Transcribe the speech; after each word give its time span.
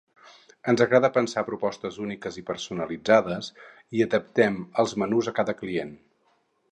Ens 0.71 0.81
agrada 0.85 1.09
pensar 1.17 1.43
propostes 1.49 1.99
úniques 2.05 2.39
i 2.41 2.43
personalitzades, 2.47 3.49
i 3.99 4.03
adaptem 4.09 4.57
els 4.85 4.97
menús 5.03 5.31
a 5.33 5.35
cada 5.41 5.59
client. 5.61 5.97